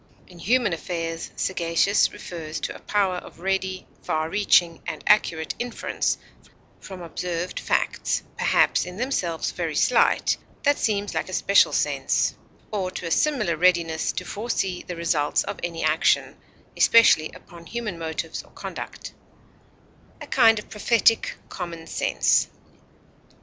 In 0.25 0.39
human 0.39 0.73
affairs 0.73 1.29
sagacious 1.35 2.11
refers 2.11 2.59
to 2.61 2.75
a 2.75 2.79
power 2.79 3.17
of 3.17 3.39
ready, 3.39 3.85
far 4.01 4.31
reaching, 4.31 4.81
and 4.87 5.03
accurate 5.05 5.53
inference 5.59 6.17
from 6.79 7.03
observed 7.03 7.59
facts 7.59 8.23
perhaps 8.35 8.83
in 8.83 8.97
themselves 8.97 9.51
very 9.51 9.75
slight, 9.75 10.37
that 10.63 10.79
seems 10.79 11.13
like 11.13 11.29
a 11.29 11.33
special 11.33 11.71
sense; 11.71 12.33
or 12.71 12.89
to 12.89 13.05
a 13.05 13.11
similar 13.11 13.55
readiness 13.55 14.11
to 14.13 14.25
foresee 14.25 14.81
the 14.81 14.95
results 14.95 15.43
of 15.43 15.59
any 15.61 15.83
action, 15.83 16.35
especially 16.75 17.31
upon 17.35 17.67
human 17.67 17.99
motives 17.99 18.41
or 18.41 18.49
conduct 18.53 19.13
a 20.19 20.25
kind 20.25 20.57
of 20.57 20.67
prophetic 20.67 21.35
common 21.47 21.85
sense. 21.85 22.47